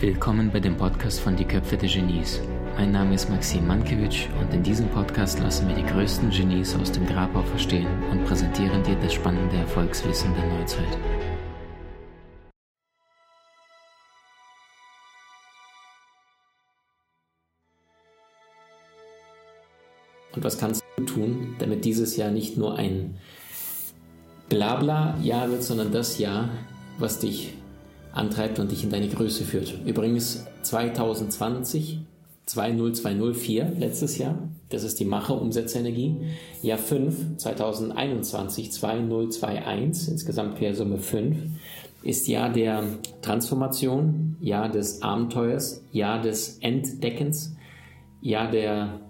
[0.00, 2.40] Willkommen bei dem Podcast von Die Köpfe der Genies.
[2.76, 6.90] Mein Name ist Maxim Mankewitsch und in diesem Podcast lassen wir die größten Genies aus
[6.90, 10.98] dem Grabau verstehen und präsentieren dir das spannende Erfolgswissen der Neuzeit.
[20.32, 23.18] Und was kannst du tun, damit dieses Jahr nicht nur ein
[24.50, 26.50] Blabla-Jahr wird, sondern das Jahr,
[26.98, 27.54] was dich
[28.12, 29.74] antreibt und dich in deine Größe führt.
[29.86, 32.00] Übrigens 2020
[32.46, 34.36] 20204 letztes Jahr,
[34.70, 36.16] das ist die Macher-Umsetzenergie.
[36.62, 41.36] Jahr 5 2021 2021, insgesamt Quersumme 5,
[42.02, 42.82] ist Jahr der
[43.22, 47.54] Transformation, Jahr des Abenteuers, Jahr des Entdeckens,
[48.20, 49.00] Jahr der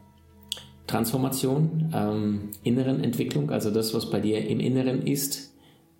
[0.91, 5.55] Transformation, ähm, inneren Entwicklung, also das, was bei dir im Inneren ist,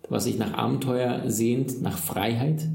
[0.09, 2.67] was sich nach Abenteuer sehnt, nach Freiheit,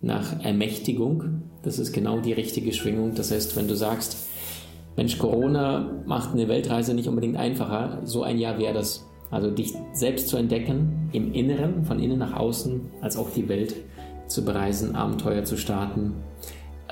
[0.00, 1.42] nach Ermächtigung.
[1.62, 3.14] Das ist genau die richtige Schwingung.
[3.14, 4.16] Das heißt, wenn du sagst,
[4.96, 9.06] Mensch, Corona macht eine Weltreise nicht unbedingt einfacher, so ein Jahr wäre das.
[9.30, 13.76] Also dich selbst zu entdecken, im Inneren, von innen nach außen, als auch die Welt
[14.26, 16.14] zu bereisen, Abenteuer zu starten,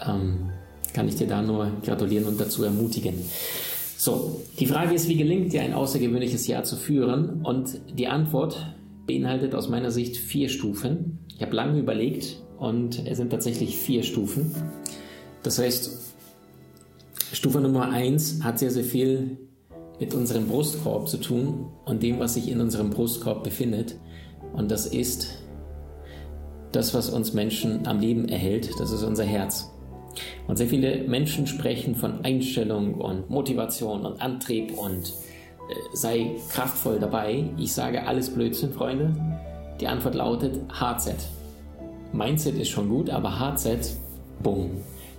[0.06, 0.50] ähm,
[0.92, 3.14] kann ich dir da nur gratulieren und dazu ermutigen.
[4.00, 7.42] So, die Frage ist, wie gelingt dir ein außergewöhnliches Jahr zu führen?
[7.42, 8.72] Und die Antwort
[9.08, 11.18] beinhaltet aus meiner Sicht vier Stufen.
[11.34, 14.54] Ich habe lange überlegt, und es sind tatsächlich vier Stufen.
[15.42, 16.14] Das heißt,
[17.32, 19.36] Stufe Nummer eins hat sehr, sehr viel
[19.98, 23.96] mit unserem Brustkorb zu tun und dem, was sich in unserem Brustkorb befindet.
[24.52, 25.42] Und das ist
[26.70, 28.70] das, was uns Menschen am Leben erhält.
[28.78, 29.72] Das ist unser Herz.
[30.46, 35.08] Und sehr viele Menschen sprechen von Einstellung und Motivation und Antrieb und
[35.68, 37.44] äh, sei kraftvoll dabei.
[37.56, 39.14] Ich sage alles Blödsinn, Freunde.
[39.80, 41.14] Die Antwort lautet HZ.
[42.12, 43.96] Mindset ist schon gut, aber HZ,
[44.42, 44.70] bumm.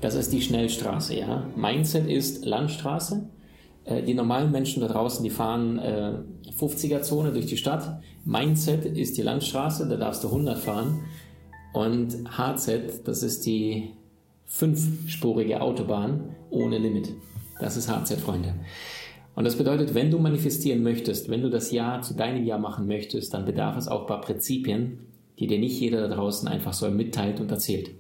[0.01, 1.45] Das ist die Schnellstraße, ja.
[1.55, 3.29] Mindset ist Landstraße.
[3.85, 6.13] Äh, die normalen Menschen da draußen, die fahren äh,
[6.57, 8.01] 50er-Zone durch die Stadt.
[8.25, 11.01] Mindset ist die Landstraße, da darfst du 100 fahren.
[11.73, 13.91] Und HZ, das ist die
[14.49, 17.13] fünfspurige Autobahn ohne Limit.
[17.59, 18.55] Das ist HZ, Freunde.
[19.35, 22.87] Und das bedeutet, wenn du manifestieren möchtest, wenn du das Jahr zu deinem Jahr machen
[22.87, 24.99] möchtest, dann bedarf es auch ein paar Prinzipien,
[25.37, 27.91] die dir nicht jeder da draußen einfach so mitteilt und erzählt.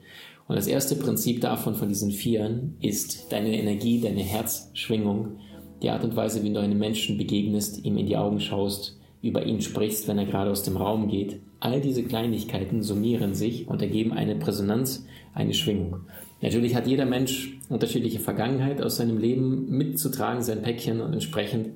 [0.47, 5.37] Und das erste Prinzip davon, von diesen Vieren, ist deine Energie, deine Herzschwingung,
[5.81, 9.45] die Art und Weise, wie du einem Menschen begegnest, ihm in die Augen schaust, über
[9.45, 11.39] ihn sprichst, wenn er gerade aus dem Raum geht.
[11.59, 16.01] All diese Kleinigkeiten summieren sich und ergeben eine Resonanz, eine Schwingung.
[16.41, 21.71] Natürlich hat jeder Mensch unterschiedliche Vergangenheit aus seinem Leben mitzutragen, sein Päckchen und entsprechend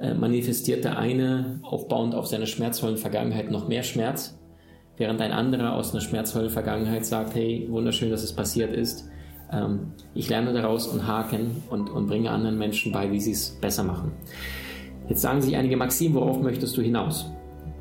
[0.00, 4.36] äh, manifestiert der eine aufbauend auf seiner schmerzvollen Vergangenheit noch mehr Schmerz
[4.96, 9.08] während ein anderer aus einer schmerzvollen Vergangenheit sagt, hey, wunderschön, dass es passiert ist.
[9.50, 13.50] Ähm, ich lerne daraus und haken und, und bringe anderen Menschen bei, wie sie es
[13.60, 14.12] besser machen.
[15.08, 17.30] Jetzt sagen sich einige, Maxim, worauf möchtest du hinaus?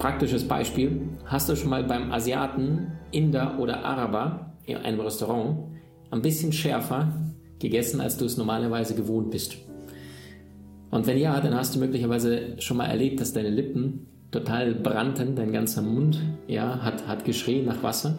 [0.02, 5.60] Praktisches Beispiel, hast du schon mal beim Asiaten, Inder oder Araber in einem Restaurant
[6.10, 7.14] ein bisschen schärfer
[7.60, 9.58] gegessen, als du es normalerweise gewohnt bist?
[10.90, 15.36] Und wenn ja, dann hast du möglicherweise schon mal erlebt, dass deine Lippen total brannten,
[15.36, 18.18] dein ganzer Mund ja, hat, hat geschrien nach Wasser.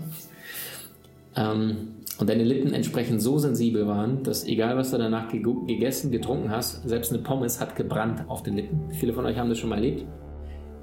[1.35, 6.49] Ähm, und deine Lippen entsprechend so sensibel waren, dass egal was du danach gegessen, getrunken
[6.53, 8.93] hast, selbst eine Pommes hat gebrannt auf den Lippen.
[8.93, 10.07] Viele von euch haben das schon mal erlebt.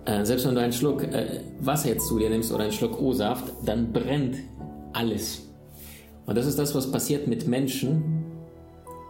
[0.09, 2.99] Äh, selbst wenn du einen Schluck äh, Wasser jetzt zu dir nimmst oder einen Schluck
[2.99, 4.37] O-Saft, dann brennt
[4.91, 5.47] alles.
[6.25, 8.23] Und das ist das, was passiert mit Menschen,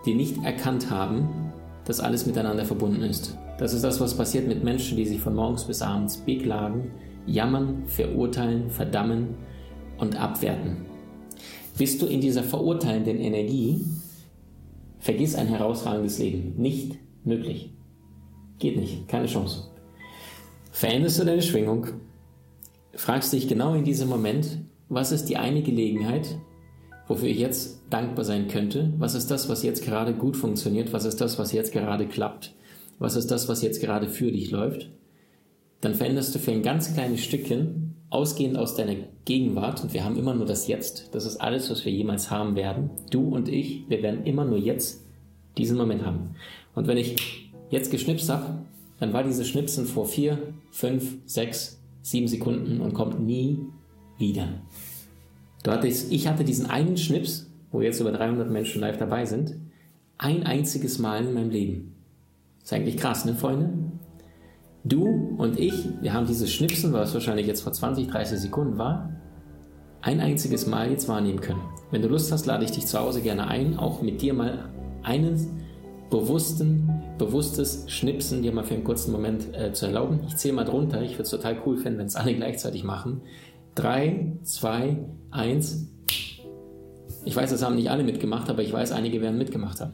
[0.05, 1.53] die nicht erkannt haben,
[1.85, 3.37] dass alles miteinander verbunden ist.
[3.59, 6.91] Das ist das, was passiert mit Menschen, die sich von morgens bis abends beklagen,
[7.25, 9.35] jammern, verurteilen, verdammen
[9.99, 10.85] und abwerten.
[11.77, 13.85] Bist du in dieser verurteilenden Energie,
[14.99, 16.55] vergiss ein herausragendes Leben.
[16.57, 17.73] Nicht möglich.
[18.59, 19.07] Geht nicht.
[19.07, 19.69] Keine Chance.
[20.79, 21.87] Veränderst du deine Schwingung,
[22.93, 26.39] fragst dich genau in diesem Moment, was ist die eine Gelegenheit,
[27.05, 28.93] wofür ich jetzt dankbar sein könnte?
[28.97, 30.93] Was ist das, was jetzt gerade gut funktioniert?
[30.93, 32.53] Was ist das, was jetzt gerade klappt?
[32.97, 34.89] was ist das, was jetzt gerade für dich läuft,
[35.81, 40.17] dann veränderst du für ein ganz kleines Stückchen, ausgehend aus deiner Gegenwart, und wir haben
[40.17, 43.83] immer nur das Jetzt, das ist alles, was wir jemals haben werden, du und ich,
[43.89, 45.05] wir werden immer nur jetzt
[45.57, 46.35] diesen Moment haben.
[46.73, 48.65] Und wenn ich jetzt geschnipst habe,
[48.99, 53.59] dann war dieses Schnipsen vor vier, fünf, sechs, sieben Sekunden und kommt nie
[54.17, 54.47] wieder.
[55.63, 59.55] Du hattest, ich hatte diesen einen Schnips, wo jetzt über 300 Menschen live dabei sind,
[60.17, 61.95] ein einziges Mal in meinem Leben.
[62.63, 63.69] Ist eigentlich krass, ne, Freunde?
[64.83, 65.05] Du
[65.37, 69.13] und ich, wir haben dieses Schnipsen, was wahrscheinlich jetzt vor 20, 30 Sekunden war,
[70.01, 71.61] ein einziges Mal jetzt wahrnehmen können.
[71.91, 74.69] Wenn du Lust hast, lade ich dich zu Hause gerne ein, auch mit dir mal
[75.03, 75.65] einen
[76.09, 76.88] bewussten,
[77.19, 80.21] bewusstes Schnipsen dir mal für einen kurzen Moment äh, zu erlauben.
[80.27, 81.03] Ich zähle mal drunter.
[81.03, 83.21] Ich würde es total cool finden, wenn es alle gleichzeitig machen.
[83.75, 84.97] Drei, zwei,
[85.29, 85.87] eins.
[87.25, 89.93] Ich weiß, das haben nicht alle mitgemacht, aber ich weiß, einige werden mitgemacht haben.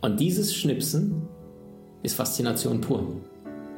[0.00, 1.22] Und dieses Schnipsen
[2.04, 3.16] ist Faszination pur,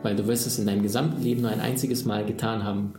[0.02, 2.94] weil du wirst es in deinem gesamten Leben nur ein einziges Mal getan haben.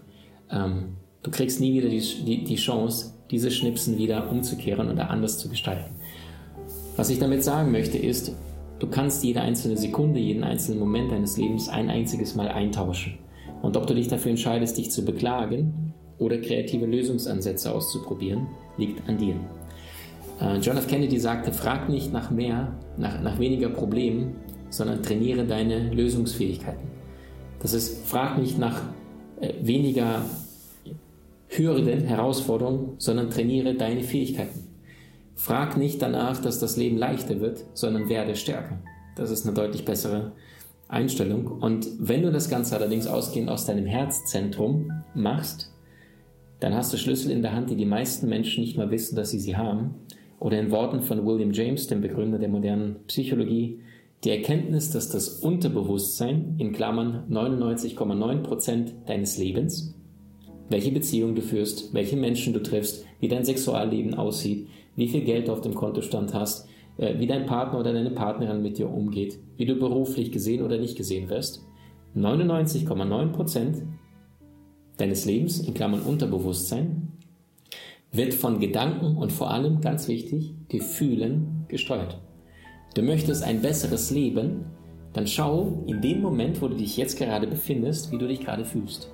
[0.50, 5.38] Ähm, du kriegst nie wieder die, die, die Chance, diese Schnipsen wieder umzukehren oder anders
[5.38, 5.96] zu gestalten.
[6.96, 8.34] Was ich damit sagen möchte ist,
[8.82, 13.20] du kannst jede einzelne Sekunde, jeden einzelnen Moment deines Lebens ein einziges Mal eintauschen.
[13.62, 18.48] Und ob du dich dafür entscheidest, dich zu beklagen oder kreative Lösungsansätze auszuprobieren,
[18.78, 19.36] liegt an dir.
[20.42, 20.88] Äh, John F.
[20.88, 24.36] Kennedy sagte, frag nicht nach mehr, nach, nach weniger Problemen,
[24.72, 26.88] sondern trainiere deine Lösungsfähigkeiten.
[27.60, 28.82] Das ist, frag nicht nach
[29.40, 30.26] äh, weniger
[31.50, 34.71] Hürden, Herausforderungen, sondern trainiere deine Fähigkeiten.
[35.42, 38.78] Frag nicht danach, dass das Leben leichter wird, sondern werde stärker.
[39.16, 40.34] Das ist eine deutlich bessere
[40.88, 41.48] Einstellung.
[41.48, 45.74] Und wenn du das Ganze allerdings ausgehend aus deinem Herzzentrum machst,
[46.60, 49.32] dann hast du Schlüssel in der Hand, die die meisten Menschen nicht mal wissen, dass
[49.32, 49.96] sie sie haben.
[50.40, 53.80] Oder in Worten von William James, dem Begründer der modernen Psychologie,
[54.24, 59.96] die Erkenntnis, dass das Unterbewusstsein in Klammern 99,9 Prozent deines Lebens,
[60.70, 65.48] welche Beziehung du führst, welche Menschen du triffst, wie dein Sexualleben aussieht, wie viel Geld
[65.48, 66.68] du auf dem Kontostand hast,
[66.98, 70.78] äh, wie dein Partner oder deine Partnerin mit dir umgeht, wie du beruflich gesehen oder
[70.78, 71.66] nicht gesehen wirst.
[72.16, 73.84] 99,9%
[74.98, 77.14] deines Lebens, in Klammern Unterbewusstsein,
[78.12, 82.20] wird von Gedanken und vor allem, ganz wichtig, Gefühlen gesteuert.
[82.94, 84.66] Du möchtest ein besseres Leben,
[85.14, 88.66] dann schau in dem Moment, wo du dich jetzt gerade befindest, wie du dich gerade
[88.66, 89.10] fühlst.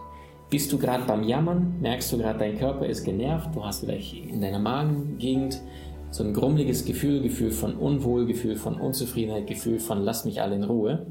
[0.50, 1.76] Bist du gerade beim Jammern?
[1.82, 3.50] Merkst du gerade, dein Körper ist genervt?
[3.54, 5.62] Du hast vielleicht in deiner Magengegend
[6.10, 10.56] so ein grummeliges Gefühl, Gefühl von Unwohl, Gefühl von Unzufriedenheit, Gefühl von lass mich alle
[10.56, 11.06] in Ruhe.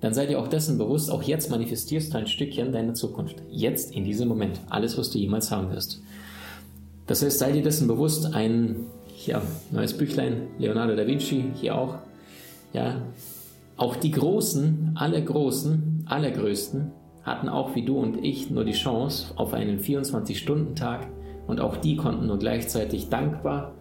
[0.00, 3.36] Dann sei dir auch dessen bewusst, auch jetzt manifestierst du ein Stückchen deiner Zukunft.
[3.48, 4.58] Jetzt, in diesem Moment.
[4.68, 6.02] Alles, was du jemals haben wirst.
[7.06, 8.86] Das heißt, sei dir dessen bewusst, ein
[9.24, 11.98] ja, neues Büchlein, Leonardo da Vinci, hier auch.
[12.72, 13.02] Ja,
[13.76, 16.90] auch die Großen, alle Großen, allergrößten,
[17.24, 21.08] hatten auch wie du und ich nur die Chance auf einen 24-Stunden-Tag
[21.46, 23.74] und auch die konnten nur gleichzeitig dankbar,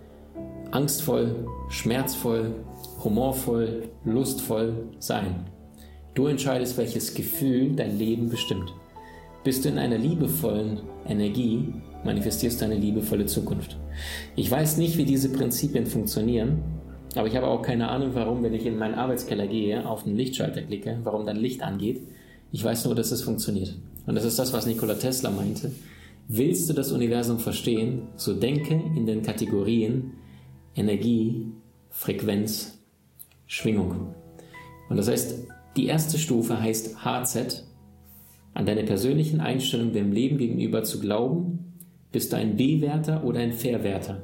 [0.72, 2.56] angstvoll, schmerzvoll,
[3.04, 5.46] humorvoll, lustvoll sein.
[6.14, 8.74] Du entscheidest, welches Gefühl dein Leben bestimmt.
[9.44, 11.74] Bist du in einer liebevollen Energie,
[12.06, 13.78] manifestierst du eine liebevolle Zukunft.
[14.36, 16.64] Ich weiß nicht, wie diese Prinzipien funktionieren,
[17.16, 20.16] aber ich habe auch keine Ahnung, warum, wenn ich in meinen Arbeitskeller gehe, auf den
[20.16, 22.02] Lichtschalter klicke, warum dann Licht angeht
[22.54, 23.76] ich weiß nur, dass es funktioniert.
[24.06, 25.72] Und das ist das, was Nikola Tesla meinte.
[26.28, 30.12] Willst du das Universum verstehen, so denke in den Kategorien
[30.76, 31.48] Energie,
[31.90, 32.78] Frequenz,
[33.48, 34.14] Schwingung.
[34.88, 37.66] Und das heißt, die erste Stufe heißt HZ,
[38.54, 41.74] an deine persönlichen Einstellungen dem Leben gegenüber zu glauben,
[42.12, 44.22] bist du ein B-Werter oder ein Verwerter,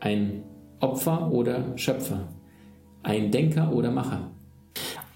[0.00, 0.42] ein
[0.80, 2.28] Opfer oder Schöpfer,
[3.02, 4.30] ein Denker oder Macher.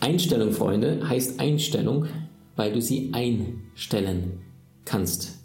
[0.01, 2.07] Einstellung, Freunde, heißt Einstellung,
[2.57, 4.41] weil du sie einstellen
[4.85, 5.45] kannst.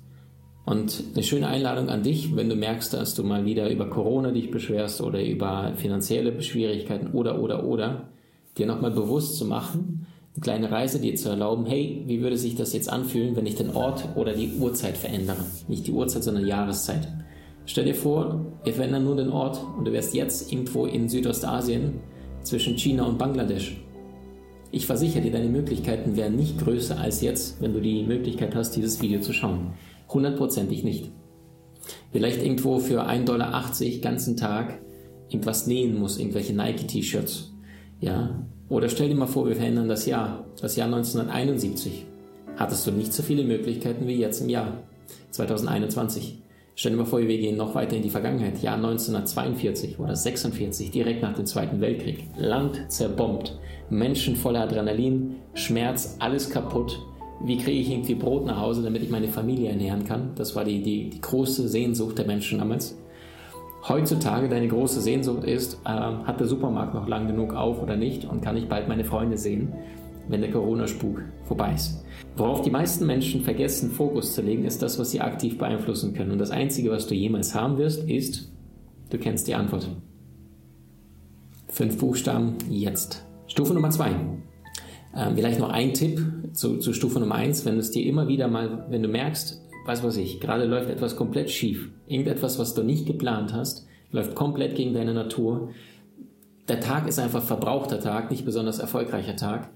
[0.66, 4.32] Und eine schöne Einladung an dich, wenn du merkst, dass du mal wieder über Corona
[4.32, 8.10] dich beschwerst oder über finanzielle Schwierigkeiten oder, oder, oder,
[8.58, 10.06] dir nochmal bewusst zu machen,
[10.36, 13.56] eine kleine Reise dir zu erlauben, hey, wie würde sich das jetzt anfühlen, wenn ich
[13.56, 15.44] den Ort oder die Uhrzeit verändere?
[15.68, 17.08] Nicht die Uhrzeit, sondern die Jahreszeit.
[17.66, 22.00] Stell dir vor, wir verändern nur den Ort und du wärst jetzt irgendwo in Südostasien
[22.44, 23.78] zwischen China und Bangladesch.
[24.72, 28.76] Ich versichere dir, deine Möglichkeiten wären nicht größer als jetzt, wenn du die Möglichkeit hast,
[28.76, 29.74] dieses Video zu schauen.
[30.10, 31.12] Hundertprozentig nicht.
[32.12, 33.64] Vielleicht irgendwo für 1,80 Dollar
[34.02, 34.80] ganzen Tag
[35.28, 37.52] irgendwas nähen muss, irgendwelche Nike-T-Shirts.
[38.00, 38.46] Ja?
[38.70, 42.06] Oder stell dir mal vor, wir verändern das Jahr, das Jahr 1971.
[42.56, 44.84] Hattest du nicht so viele Möglichkeiten wie jetzt im Jahr
[45.32, 46.42] 2021.
[46.80, 50.92] Stell dir mal vor, wir gehen noch weiter in die Vergangenheit, Jahr 1942 oder 46,
[50.92, 52.24] direkt nach dem Zweiten Weltkrieg.
[52.38, 53.60] Land zerbombt,
[53.90, 56.98] Menschen voller Adrenalin, Schmerz, alles kaputt.
[57.44, 60.32] Wie kriege ich irgendwie Brot nach Hause, damit ich meine Familie ernähren kann?
[60.36, 62.98] Das war die, die, die große Sehnsucht der Menschen damals.
[63.90, 68.24] Heutzutage deine große Sehnsucht ist, äh, hat der Supermarkt noch lang genug auf oder nicht
[68.24, 69.74] und kann ich bald meine Freunde sehen,
[70.30, 72.06] wenn der Corona-Spuk vorbei ist.
[72.38, 76.32] Worauf die meisten Menschen vergessen, Fokus zu legen, ist das, was sie aktiv beeinflussen können.
[76.32, 78.52] Und das Einzige, was du jemals haben wirst, ist,
[79.10, 79.90] du kennst die Antwort.
[81.68, 83.26] Fünf Buchstaben jetzt.
[83.48, 84.12] Stufe Nummer zwei.
[85.16, 86.22] Ähm, vielleicht noch ein Tipp
[86.54, 90.04] zu, zu Stufe Nummer eins, wenn es dir immer wieder mal, wenn du merkst, weiß
[90.04, 94.76] was ich, gerade läuft etwas komplett schief, irgendetwas, was du nicht geplant hast, läuft komplett
[94.76, 95.70] gegen deine Natur.
[96.68, 99.70] Der Tag ist einfach verbrauchter Tag, nicht besonders erfolgreicher Tag.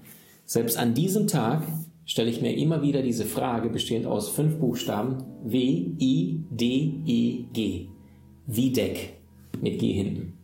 [0.46, 1.62] Selbst an diesem Tag
[2.04, 5.58] stelle ich mir immer wieder diese Frage, bestehend aus fünf Buchstaben, W,
[5.98, 7.88] I, D, E, G.
[8.46, 9.14] Wiedeck
[9.62, 10.34] mit G hinten.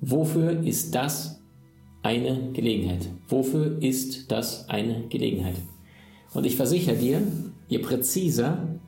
[0.00, 1.42] Wofür ist das
[2.02, 3.08] eine Gelegenheit?
[3.28, 5.56] Wofür ist das eine Gelegenheit?
[6.32, 7.20] Und ich versichere dir,
[7.68, 8.80] je präziser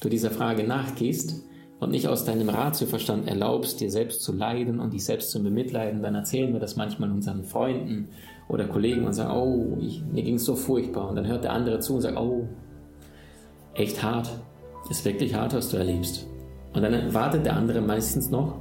[0.00, 1.44] du dieser Frage nachgehst
[1.84, 6.02] und nicht aus deinem Ratioverstand erlaubst, dir selbst zu leiden und dich selbst zu bemitleiden,
[6.02, 8.08] dann erzählen wir das manchmal unseren Freunden
[8.48, 11.10] oder Kollegen und sagen, oh, ich, mir ging es so furchtbar.
[11.10, 12.48] Und dann hört der andere zu und sagt, oh,
[13.74, 14.30] echt hart.
[14.88, 16.26] Ist wirklich hart, was du erlebst.
[16.72, 18.54] Und dann wartet der andere meistens noch,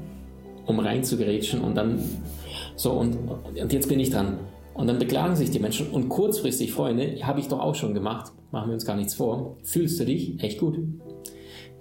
[0.65, 1.99] um reinzugerätschen und dann
[2.75, 4.37] so und, und jetzt bin ich dran.
[4.73, 8.33] Und dann beklagen sich die Menschen und kurzfristig, Freunde, habe ich doch auch schon gemacht,
[8.51, 10.77] machen wir uns gar nichts vor, fühlst du dich echt gut.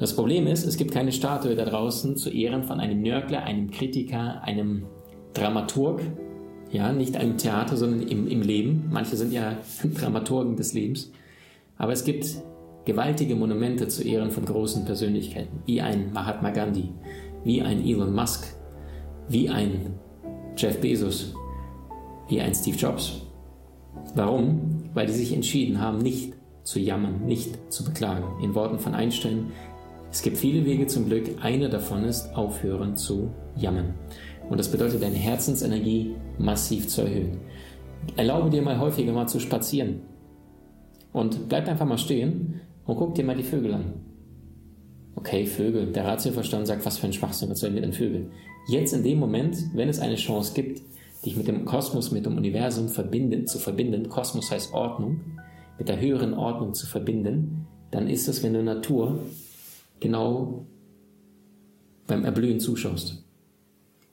[0.02, 3.70] Das Problem ist, es gibt keine Statue da draußen zu Ehren von einem Nörgler, einem
[3.70, 4.86] Kritiker, einem
[5.32, 6.00] Dramaturg,
[6.72, 8.88] ja, nicht einem Theater, sondern im, im Leben.
[8.90, 9.58] Manche sind ja
[9.94, 11.12] Dramaturgen des Lebens.
[11.78, 12.26] Aber es gibt
[12.84, 16.88] gewaltige Monumente zu Ehren von großen Persönlichkeiten, wie ein Mahatma Gandhi,
[17.44, 18.56] wie ein Elon Musk,
[19.28, 19.94] wie ein
[20.56, 21.32] Jeff Bezos,
[22.28, 23.20] wie ein Steve Jobs.
[24.16, 24.90] Warum?
[24.94, 26.32] Weil die sich entschieden haben, nicht
[26.64, 28.42] zu jammern, nicht zu beklagen.
[28.42, 29.52] In Worten von Einstein,
[30.12, 33.94] es gibt viele Wege zum Glück, einer davon ist aufhören zu jammern.
[34.50, 37.38] Und das bedeutet, deine Herzensenergie massiv zu erhöhen.
[38.16, 40.02] Erlaube dir mal häufiger mal zu spazieren.
[41.14, 43.94] Und bleib einfach mal stehen und guck dir mal die Vögel an.
[45.14, 45.92] Okay, Vögel.
[45.92, 48.32] Der Ratioverstand sagt, was für ein Schwachsinn, was soll mit den Vögeln?
[48.68, 50.82] Jetzt in dem Moment, wenn es eine Chance gibt,
[51.24, 55.22] dich mit dem Kosmos, mit dem Universum verbinden, zu verbinden, Kosmos heißt Ordnung,
[55.78, 59.18] mit der höheren Ordnung zu verbinden, dann ist es, wenn du Natur
[60.02, 60.66] genau
[62.06, 63.24] beim Erblühen zuschaust.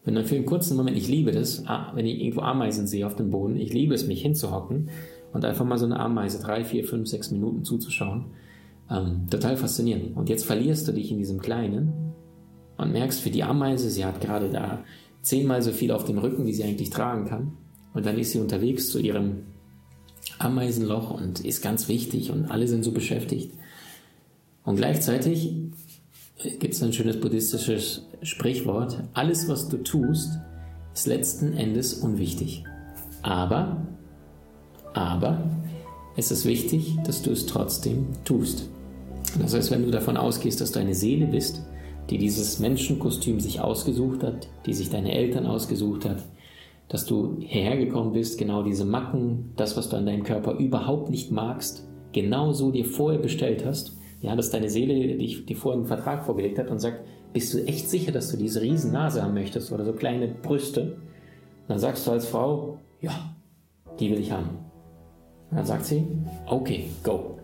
[0.05, 3.15] Wenn du für einen kurzen Moment, ich liebe das, wenn ich irgendwo Ameisen sehe auf
[3.15, 4.89] dem Boden, ich liebe es, mich hinzuhocken
[5.33, 8.25] und einfach mal so eine Ameise drei, vier, fünf, sechs Minuten zuzuschauen
[8.89, 10.15] ähm, total faszinierend.
[10.17, 12.13] Und jetzt verlierst du dich in diesem Kleinen
[12.77, 14.83] und merkst, für die Ameise, sie hat gerade da
[15.21, 17.57] zehnmal so viel auf dem Rücken, wie sie eigentlich tragen kann.
[17.93, 19.43] Und dann ist sie unterwegs zu ihrem
[20.37, 23.53] Ameisenloch und ist ganz wichtig und alle sind so beschäftigt.
[24.63, 25.55] Und gleichzeitig
[26.39, 30.39] gibt es ein schönes buddhistisches Sprichwort, alles was du tust,
[30.93, 32.63] ist letzten Endes unwichtig.
[33.21, 33.85] Aber,
[34.93, 35.43] aber,
[36.15, 38.69] es ist wichtig, dass du es trotzdem tust.
[39.39, 41.61] Das heißt, wenn du davon ausgehst, dass du eine Seele bist,
[42.09, 46.23] die dieses Menschenkostüm sich ausgesucht hat, die sich deine Eltern ausgesucht hat,
[46.87, 51.09] dass du hierher gekommen bist, genau diese Macken, das, was du an deinem Körper überhaupt
[51.11, 55.79] nicht magst, genau so dir vorher bestellt hast, ja, dass deine Seele dich, dir vorher
[55.79, 59.23] einen Vertrag vorgelegt hat und sagt, bist du echt sicher, dass du diese riesen Nase
[59.23, 60.97] haben möchtest oder so kleine Brüste?
[61.67, 63.35] Dann sagst du als Frau, ja,
[63.99, 64.49] die will ich haben.
[65.51, 66.05] Und dann sagt sie,
[66.47, 67.37] okay, go.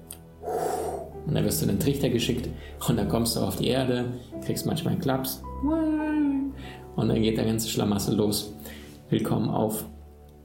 [1.25, 2.49] Und dann wirst du in den Trichter geschickt
[2.87, 4.13] und dann kommst du auf die Erde,
[4.45, 5.41] kriegst manchmal einen Klaps
[6.95, 8.53] und dann geht der ganze Schlamassel los.
[9.09, 9.85] Willkommen auf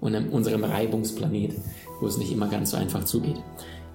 [0.01, 1.55] unserem Reibungsplanet,
[2.01, 3.43] wo es nicht immer ganz so einfach zugeht.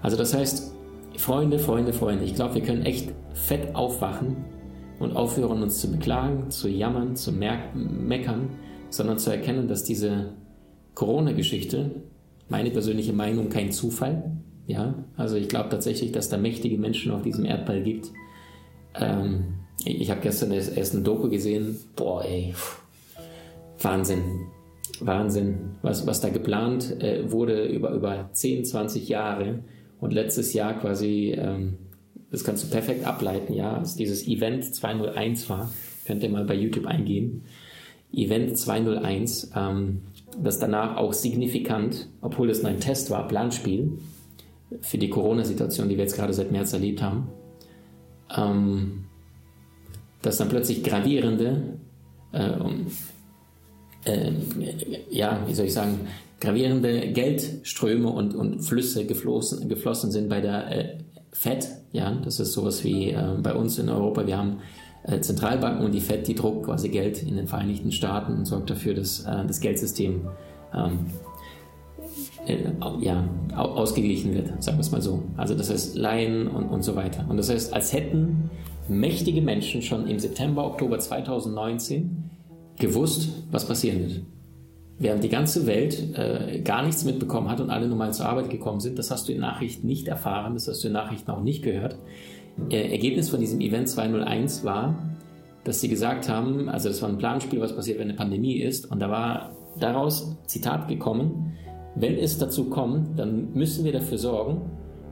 [0.02, 0.76] Also das heißt,
[1.18, 4.38] Freunde, Freunde, Freunde, ich glaube, wir können echt fett aufwachen
[5.00, 8.50] und aufhören, uns zu beklagen, zu jammern, zu meckern,
[8.90, 10.34] sondern zu erkennen, dass diese
[10.94, 11.92] Corona-Geschichte,
[12.48, 14.32] meine persönliche Meinung, kein Zufall,
[14.68, 18.12] ja, also ich glaube tatsächlich, dass da mächtige Menschen auf diesem Erdball gibt.
[18.96, 21.78] Ähm, ich habe gestern erst eine Doku gesehen.
[21.96, 22.54] Boah, ey,
[23.82, 24.48] Wahnsinn.
[25.02, 29.60] Wahnsinn, was, was da geplant äh, wurde über, über 10, 20 Jahre
[30.00, 31.78] und letztes Jahr quasi, ähm,
[32.32, 35.72] das kannst du perfekt ableiten, ja, als dieses Event 201 war,
[36.06, 37.44] könnt ihr mal bei YouTube eingehen.
[38.14, 40.02] Event 201, ähm,
[40.42, 43.98] das danach auch signifikant, obwohl es nur ein Test war, Planspiel,
[44.82, 47.30] für die Corona-Situation, die wir jetzt gerade seit März erlebt haben,
[48.36, 49.06] ähm,
[50.22, 51.78] dass dann plötzlich gravierende,
[52.32, 52.58] äh,
[54.06, 54.34] äh,
[55.10, 56.00] ja, wie soll ich sagen,
[56.40, 60.98] gravierende Geldströme und, und Flüsse geflossen, geflossen sind bei der äh,
[61.32, 61.68] FED.
[61.92, 64.28] Ja, das ist sowas wie äh, bei uns in Europa.
[64.28, 64.58] Wir haben
[65.04, 68.70] äh, Zentralbanken und die FED, die druckt quasi Geld in den Vereinigten Staaten und sorgt
[68.70, 70.28] dafür, dass äh, das Geldsystem
[70.74, 71.06] ähm,
[72.48, 72.58] äh,
[73.00, 75.24] ja, ausgeglichen wird, sagen wir es mal so.
[75.38, 77.26] Also das heißt Laien und, und so weiter.
[77.30, 78.50] Und das heißt, als hätten
[78.88, 82.30] mächtige Menschen schon im September, Oktober 2019
[82.78, 84.22] gewusst, was passieren wird.
[84.98, 88.80] Während die ganze Welt äh, gar nichts mitbekommen hat und alle normal zur Arbeit gekommen
[88.80, 88.98] sind.
[88.98, 91.98] Das hast du in Nachrichten nicht erfahren, das hast du in Nachrichten auch nicht gehört.
[92.70, 94.96] Äh, Ergebnis von diesem Event 201 war,
[95.66, 98.90] dass sie gesagt haben, also das war ein Planspiel, was passiert, wenn eine Pandemie ist,
[98.90, 101.54] und da war daraus Zitat gekommen,
[101.96, 104.62] wenn es dazu kommt, dann müssen wir dafür sorgen,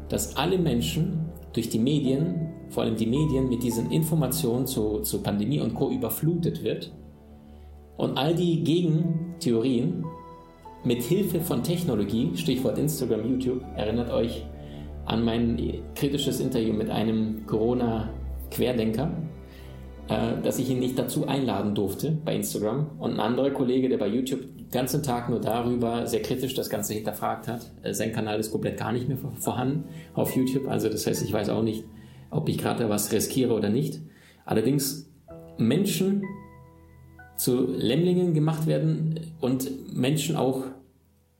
[0.09, 5.21] dass alle Menschen durch die Medien, vor allem die Medien, mit diesen Informationen zu, zu
[5.21, 5.89] Pandemie und Co.
[5.89, 6.91] überflutet wird
[7.97, 10.03] und all die Gegentheorien
[10.83, 14.45] mit Hilfe von Technologie, Stichwort Instagram, YouTube, erinnert euch
[15.05, 19.11] an mein kritisches Interview mit einem Corona-Querdenker,
[20.09, 22.87] äh, dass ich ihn nicht dazu einladen durfte bei Instagram.
[22.99, 26.69] Und ein anderer Kollege, der bei YouTube den ganzen Tag nur darüber sehr kritisch das
[26.69, 27.71] Ganze hinterfragt hat.
[27.81, 30.67] Äh, sein Kanal ist komplett gar nicht mehr vorhanden auf YouTube.
[30.67, 31.85] Also das heißt, ich weiß auch nicht,
[32.29, 34.01] ob ich gerade was riskiere oder nicht.
[34.45, 35.09] Allerdings
[35.57, 36.23] Menschen
[37.35, 40.63] zu Lämmlingen gemacht werden und Menschen auch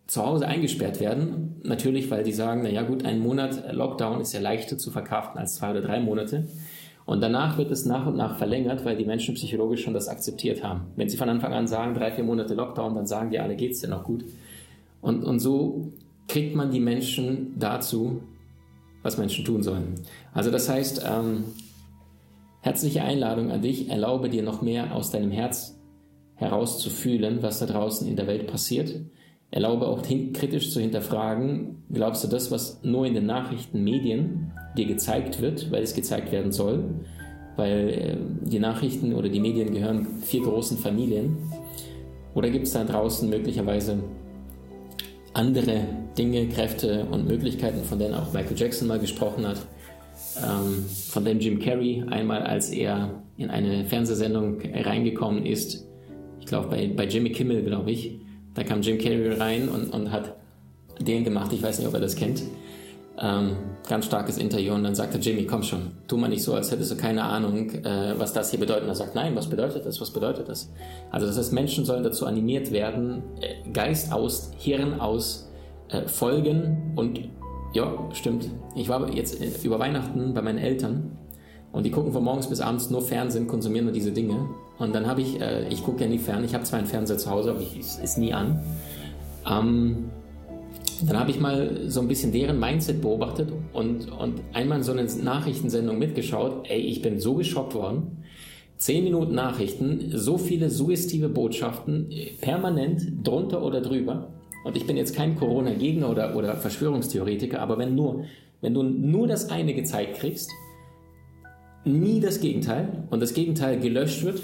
[0.08, 1.62] zu Hause eingesperrt werden.
[1.64, 5.56] Natürlich, weil die sagen, naja gut, ein Monat Lockdown ist ja leichter zu verkraften als
[5.56, 6.48] zwei oder drei Monate.
[7.06, 10.64] Und danach wird es nach und nach verlängert, weil die Menschen psychologisch schon das akzeptiert
[10.64, 10.88] haben.
[10.96, 13.82] Wenn sie von Anfang an sagen, drei, vier Monate Lockdown, dann sagen die alle, geht's
[13.82, 14.24] dir noch gut.
[15.02, 15.92] Und, und so
[16.28, 18.22] kriegt man die Menschen dazu,
[19.02, 19.96] was Menschen tun sollen.
[20.34, 21.44] Also das heißt, ähm,
[22.62, 25.78] herzliche Einladung an dich, erlaube dir noch mehr aus deinem Herz
[26.36, 28.96] herauszufühlen, was da draußen in der Welt passiert.
[29.52, 34.88] Erlaube auch kritisch zu hinterfragen, glaubst du das, was nur in den Nachrichten, Medien dir
[34.88, 36.84] gezeigt wird, weil es gezeigt werden soll,
[37.56, 38.18] weil äh,
[38.50, 41.38] die Nachrichten oder die Medien gehören vier großen Familien.
[42.34, 44.00] Oder gibt es da draußen möglicherweise
[45.34, 45.86] andere
[46.18, 49.68] Dinge, Kräfte und Möglichkeiten, von denen auch Michael Jackson mal gesprochen hat,
[50.38, 55.88] ähm, von denen Jim Carrey einmal, als er in eine Fernsehsendung reingekommen ist,
[56.44, 58.20] ich glaube bei, bei Jimmy Kimmel, glaube ich,
[58.54, 60.36] da kam Jim Carrey rein und, und hat
[61.00, 62.44] den gemacht, ich weiß nicht, ob er das kennt,
[63.18, 63.56] ähm,
[63.88, 66.92] ganz starkes Interview und dann sagte Jimmy, komm schon, tu mal nicht so, als hättest
[66.92, 68.84] du keine Ahnung, äh, was das hier bedeutet.
[68.84, 70.70] Und er sagt, nein, was bedeutet das, was bedeutet das?
[71.12, 75.50] Also das heißt, Menschen sollen dazu animiert werden, äh, Geist aus, Hirn aus,
[75.88, 77.22] äh, folgen und
[77.74, 78.50] ja, stimmt.
[78.76, 81.18] Ich war jetzt äh, über Weihnachten bei meinen Eltern
[81.72, 84.50] und die gucken von morgens bis abends nur Fernsehen, konsumieren nur diese Dinge.
[84.80, 87.18] Und dann habe ich, äh, ich gucke ja nie fern, ich habe zwar einen Fernseher
[87.18, 88.60] zu Hause, aber ich ist nie an.
[89.50, 90.10] Ähm,
[91.08, 94.92] dann habe ich mal so ein bisschen deren Mindset beobachtet und, und einmal in so
[94.92, 96.66] eine Nachrichtensendung mitgeschaut.
[96.70, 98.24] Ey, ich bin so geschockt worden.
[98.78, 102.10] Zehn Minuten Nachrichten, so viele suggestive Botschaften,
[102.42, 104.30] permanent drunter oder drüber.
[104.66, 108.26] Und ich bin jetzt kein Corona-Gegner oder, oder Verschwörungstheoretiker, aber wenn nur,
[108.62, 110.50] wenn du nur das eine gezeigt kriegst,
[111.86, 114.42] nie das Gegenteil und das Gegenteil gelöscht wird,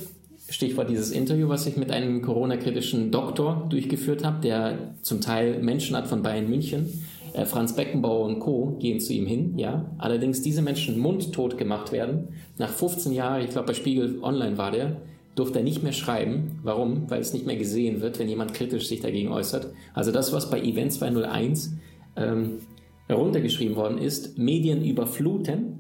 [0.50, 5.96] Stichwort dieses Interview, was ich mit einem Corona-kritischen Doktor durchgeführt habe, der zum Teil Menschen
[5.96, 7.04] hat von Bayern München.
[7.34, 8.78] Äh, Franz Beckenbauer und Co.
[8.80, 9.86] gehen zu ihm hin, ja.
[9.98, 12.30] Allerdings diese Menschen mundtot gemacht werden.
[12.58, 14.98] Nach 15 Jahren, ich glaube bei Spiegel Online war der,
[15.36, 16.60] durfte er nicht mehr schreiben.
[16.64, 17.10] Warum?
[17.10, 19.68] Weil es nicht mehr gesehen wird, wenn jemand kritisch sich dagegen äußert.
[19.94, 21.76] Also das, was bei Event 201
[22.16, 22.60] ähm,
[23.08, 25.80] heruntergeschrieben worden ist, Medien überfluten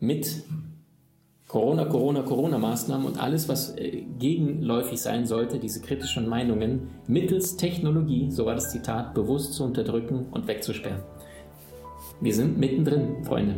[0.00, 0.44] mit
[1.48, 8.30] Corona, Corona, Corona-Maßnahmen und alles, was äh, gegenläufig sein sollte, diese kritischen Meinungen mittels Technologie,
[8.30, 11.02] so war das Zitat, bewusst zu unterdrücken und wegzusperren.
[12.20, 13.56] Wir sind mittendrin, Freunde.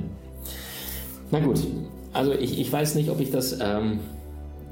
[1.31, 1.61] Na gut,
[2.13, 4.01] also ich, ich weiß nicht, ob ich das ähm,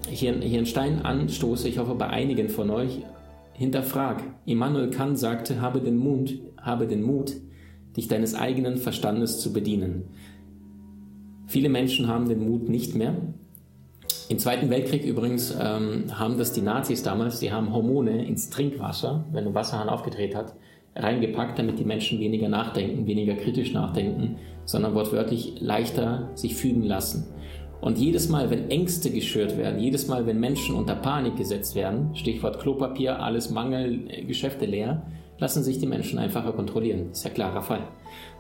[0.09, 1.69] hier, hier einen Stein anstoße.
[1.69, 3.01] Ich hoffe, bei einigen von euch
[3.53, 4.23] hinterfrag.
[4.45, 7.33] Immanuel Kant sagte, habe den Mut, habe den Mut,
[7.97, 10.09] dich deines eigenen Verstandes zu bedienen.
[11.47, 13.15] Viele Menschen haben den Mut nicht mehr.
[14.29, 19.27] Im Zweiten Weltkrieg übrigens ähm, haben das die Nazis damals, die haben Hormone ins Trinkwasser,
[19.33, 20.55] wenn ein Wasserhahn aufgedreht hat,
[20.97, 27.27] reingepackt, damit die Menschen weniger nachdenken, weniger kritisch nachdenken, sondern wortwörtlich leichter sich fügen lassen.
[27.83, 32.15] Und jedes Mal, wenn Ängste geschürt werden, jedes Mal, wenn Menschen unter Panik gesetzt werden,
[32.15, 35.03] Stichwort Klopapier, alles Mangel, äh, Geschäfte leer,
[35.39, 37.11] lassen sich die Menschen einfacher kontrollieren.
[37.11, 37.83] Ist ja klarer Fall.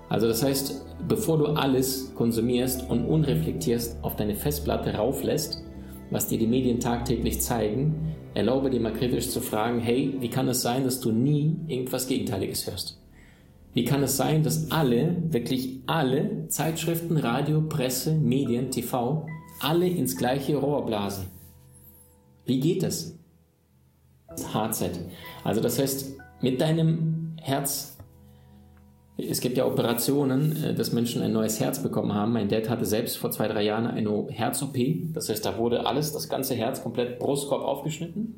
[0.08, 5.62] Also das heißt, bevor du alles konsumierst und unreflektierst auf deine Festplatte rauflässt,
[6.10, 10.48] was dir die Medien tagtäglich zeigen, erlaube dir mal kritisch zu fragen, hey, wie kann
[10.48, 13.00] es sein, dass du nie irgendwas Gegenteiliges hörst?
[13.72, 19.26] Wie kann es sein, dass alle, wirklich alle Zeitschriften, Radio, Presse, Medien, TV,
[19.60, 21.26] alle ins gleiche Rohr blasen?
[22.44, 23.18] Wie geht das?
[24.52, 25.00] HZ.
[25.42, 27.93] Also das heißt, mit deinem Herz
[29.16, 32.33] es gibt ja Operationen, äh, dass Menschen ein neues Herz bekommen haben.
[32.33, 34.77] Mein Dad hatte selbst vor zwei, drei Jahren eine Herz-OP.
[35.12, 38.35] Das heißt, da wurde alles, das ganze Herz, komplett Brustkorb aufgeschnitten.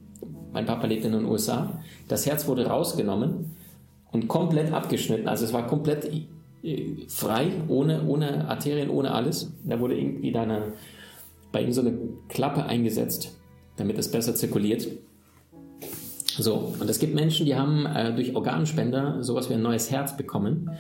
[0.53, 1.81] Mein Papa lebt in den USA.
[2.09, 3.57] Das Herz wurde rausgenommen
[4.13, 5.29] und komplett abgeschnitten.
[5.29, 6.11] Also es war komplett
[6.63, 9.53] äh, frei, ohne, ohne Arterien, ohne alles.
[9.65, 10.73] Da wurde irgendwie da eine,
[11.53, 13.35] bei ihm so eine Klappe eingesetzt,
[13.77, 14.87] damit es besser zirkuliert.
[16.39, 20.17] So, und es gibt Menschen, die haben äh, durch Organspender sowas wie ein neues Herz
[20.17, 20.71] bekommen.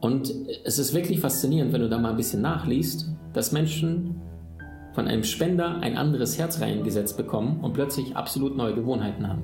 [0.00, 0.32] Und
[0.64, 4.20] es ist wirklich faszinierend, wenn du da mal ein bisschen nachliest, dass Menschen
[4.92, 9.42] von einem Spender ein anderes Herz reingesetzt bekommen und plötzlich absolut neue Gewohnheiten haben.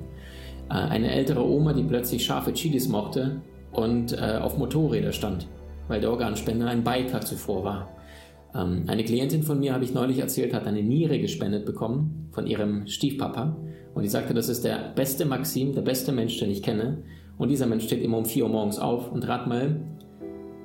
[0.69, 5.47] Äh, eine ältere Oma, die plötzlich scharfe Chilis mochte und äh, auf Motorräder stand,
[5.87, 7.89] weil der Organspender ein Beitrag zuvor war.
[8.53, 12.45] Ähm, eine Klientin von mir, habe ich neulich erzählt, hat eine Niere gespendet bekommen von
[12.45, 13.57] ihrem Stiefpapa
[13.93, 17.03] und die sagte, das ist der beste Maxim, der beste Mensch, den ich kenne.
[17.37, 19.81] Und dieser Mensch steht immer um 4 Uhr morgens auf und rat mal,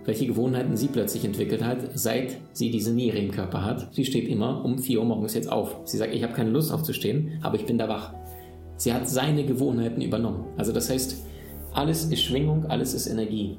[0.05, 3.95] welche Gewohnheiten sie plötzlich entwickelt hat, seit sie diese Niere im Körper hat.
[3.95, 5.77] Sie steht immer um 4 Uhr morgens jetzt auf.
[5.85, 8.15] Sie sagt, ich habe keine Lust aufzustehen, aber ich bin da wach.
[8.77, 10.47] Sie hat seine Gewohnheiten übernommen.
[10.57, 11.25] Also das heißt,
[11.73, 13.59] alles ist Schwingung, alles ist Energie.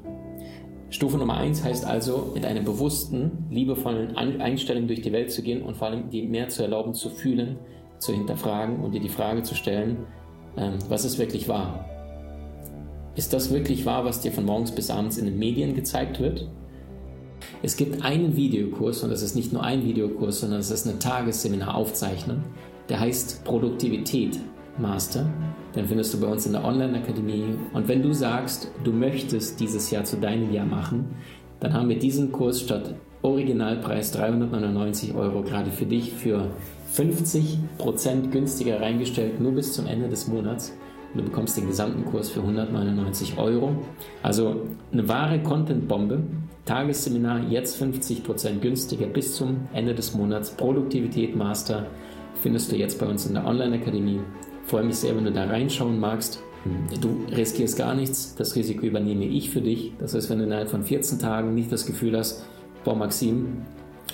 [0.88, 5.62] Stufe Nummer 1 heißt also, mit einer bewussten, liebevollen Einstellung durch die Welt zu gehen
[5.62, 7.58] und vor allem dir mehr zu erlauben, zu fühlen,
[8.00, 10.06] zu hinterfragen und dir die Frage zu stellen,
[10.56, 11.84] ähm, was ist wirklich wahr?
[13.14, 16.48] Ist das wirklich wahr, was dir von morgens bis abends in den Medien gezeigt wird?
[17.62, 20.98] Es gibt einen Videokurs, und das ist nicht nur ein Videokurs, sondern es ist eine
[20.98, 22.42] Tagesseminar-Aufzeichnung,
[22.88, 24.38] der heißt Produktivität
[24.78, 25.26] Master.
[25.74, 27.44] Den findest du bei uns in der Online-Akademie.
[27.72, 31.14] Und wenn du sagst, du möchtest dieses Jahr zu deinem Jahr machen,
[31.60, 36.50] dann haben wir diesen Kurs statt Originalpreis 399 Euro gerade für dich für
[36.94, 40.72] 50% günstiger reingestellt, nur bis zum Ende des Monats.
[41.14, 43.72] Du bekommst den gesamten Kurs für 199 Euro.
[44.22, 46.22] Also eine wahre Content-Bombe.
[46.64, 50.50] Tagesseminar jetzt 50% günstiger bis zum Ende des Monats.
[50.50, 51.86] Produktivität Master
[52.42, 54.20] findest du jetzt bei uns in der Online-Akademie.
[54.64, 56.42] Freue mich sehr, wenn du da reinschauen magst.
[57.00, 58.34] Du riskierst gar nichts.
[58.36, 59.94] Das Risiko übernehme ich für dich.
[59.98, 62.44] Das heißt, wenn du innerhalb von 14 Tagen nicht das Gefühl hast,
[62.84, 63.62] boah, Maxim,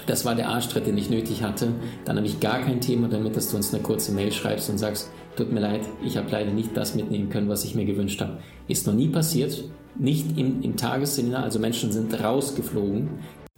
[0.06, 1.68] das war der Arschtritt, den ich nötig hatte,
[2.04, 4.78] dann habe ich gar kein Thema damit, dass du uns eine kurze Mail schreibst und
[4.78, 8.20] sagst, tut mir leid, ich habe leider nicht das mitnehmen können, was ich mir gewünscht
[8.20, 8.38] habe.
[8.68, 9.64] Ist noch nie passiert,
[9.98, 13.08] nicht im, im Tagesseminar, also Menschen sind rausgeflogen.